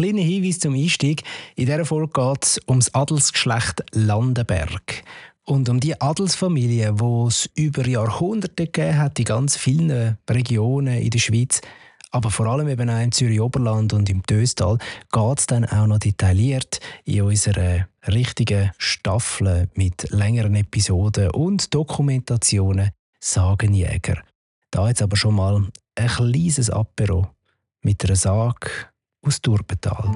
kleiner 0.00 0.22
Hinweis 0.22 0.58
zum 0.58 0.74
Einstieg. 0.74 1.24
In 1.56 1.66
dieser 1.66 1.84
Folge 1.84 2.12
geht 2.12 2.44
es 2.44 2.58
um 2.64 2.78
das 2.78 2.94
Adelsgeschlecht 2.94 3.84
Landenberg. 3.92 5.02
Und 5.44 5.68
um 5.68 5.78
die 5.78 6.00
Adelsfamilie, 6.00 6.94
die 6.94 7.26
es 7.26 7.50
über 7.54 7.86
Jahrhunderte 7.86 8.66
gegeben 8.66 8.96
hat, 8.96 9.18
in 9.18 9.26
ganz 9.26 9.58
vielen 9.58 10.16
Regionen 10.28 11.02
in 11.02 11.10
der 11.10 11.18
Schweiz, 11.18 11.60
aber 12.12 12.30
vor 12.30 12.46
allem 12.46 12.68
eben 12.68 12.88
auch 12.88 13.02
im 13.02 13.12
Zürich-Oberland 13.12 13.92
und 13.92 14.08
im 14.08 14.24
Töstal, 14.24 14.78
geht 15.12 15.38
es 15.38 15.46
dann 15.46 15.66
auch 15.66 15.86
noch 15.86 15.98
detailliert 15.98 16.80
in 17.04 17.22
unserer 17.22 17.86
richtigen 18.08 18.70
Staffel 18.78 19.68
mit 19.74 20.10
längeren 20.10 20.54
Episoden 20.54 21.30
und 21.30 21.74
Dokumentationen 21.74 22.90
Sagenjäger. 23.20 24.22
Da 24.70 24.88
jetzt 24.88 25.02
aber 25.02 25.16
schon 25.18 25.34
mal 25.34 25.68
ein 25.96 26.08
kleines 26.08 26.70
Apero 26.70 27.28
mit 27.82 28.02
einer 28.04 28.16
Sage 28.16 28.70
aus 29.22 29.40
Turbetal. 29.40 30.10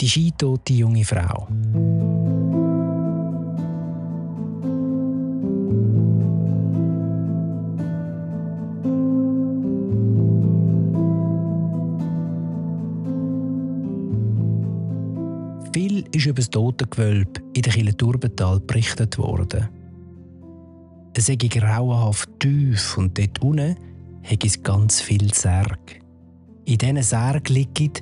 Die 0.00 0.08
skitote 0.08 0.72
junge 0.74 1.04
Frau. 1.04 1.48
Viel 15.72 16.04
ist 16.12 16.26
über 16.26 16.34
das 16.34 16.50
Totengewölbe 16.50 17.40
in 17.54 17.62
der 17.62 17.72
Kille 17.72 17.96
Turbental 17.96 18.60
berichtet 18.60 19.18
worden. 19.18 19.83
Es 21.16 21.26
sei 21.26 21.36
grauenhaft 21.36 22.28
tief 22.40 22.98
und 22.98 23.16
dort 23.16 23.40
unten 23.40 23.76
hat 24.24 24.44
es 24.44 24.62
ganz 24.62 25.00
viel 25.00 25.32
Särg. 25.32 26.00
In 26.64 26.78
diesen 26.78 27.02
Särgen 27.02 27.54
liegen, 27.54 27.92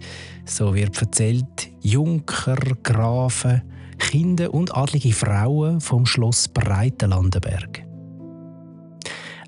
so 0.47 0.75
wird 0.75 0.99
erzählt, 1.01 1.71
Junker, 1.83 2.57
Grafen, 2.83 3.63
Kinder 3.99 4.55
und 4.55 4.75
adlige 4.75 5.13
Frauen 5.13 5.81
vom 5.83 6.07
Schloss 6.07 6.49
Breitenlandenberg. 6.49 7.85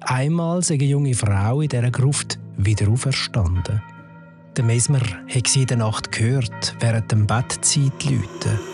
Einmal 0.02 0.62
sei 0.62 0.74
eine 0.74 0.84
junge 0.84 1.14
Frau 1.14 1.62
in 1.62 1.68
dieser 1.68 1.90
Gruft 1.90 2.38
wieder 2.58 2.90
auferstanden. 2.90 3.80
Der 4.56 4.64
Mesmer 4.64 5.00
hat 5.00 5.46
sie 5.46 5.62
in 5.62 5.66
der 5.68 5.78
Nacht 5.78 6.12
gehört, 6.12 6.76
während 6.80 7.10
dem 7.10 7.26
Bettzeit 7.26 8.04
läuten. 8.04 8.73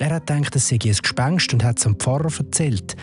Er 0.00 0.14
hat 0.14 0.28
gedacht, 0.28 0.56
es 0.56 0.66
sei 0.66 0.78
ein 0.82 0.96
Gespenst 0.96 1.52
und 1.52 1.62
hat 1.62 1.76
es 1.76 1.84
dem 1.84 1.94
Pfarrer 1.94 2.32
erzählt. 2.38 2.96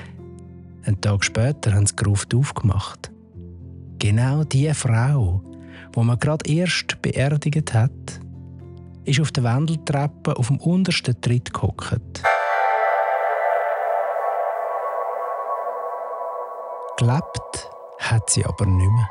Einen 0.83 0.99
Tag 0.99 1.23
später 1.23 1.71
haben 1.73 1.85
sie 1.85 1.95
die 1.95 2.03
Gruft 2.03 2.33
aufgemacht. 2.33 3.11
Genau 3.99 4.43
die 4.43 4.73
Frau, 4.73 5.43
wo 5.93 6.03
man 6.03 6.17
gerade 6.17 6.51
erst 6.51 6.99
beerdigt 7.03 7.71
hat, 7.75 7.91
ist 9.05 9.19
auf 9.19 9.31
der 9.31 9.43
Wendeltreppe 9.43 10.35
auf 10.35 10.47
dem 10.47 10.57
untersten 10.57 11.21
Tritt 11.21 11.53
gehockt. 11.53 12.23
Gelebt 16.97 17.69
hat 17.99 18.27
sie 18.31 18.43
aber 18.43 18.65
nicht 18.65 18.89
mehr. 18.89 19.09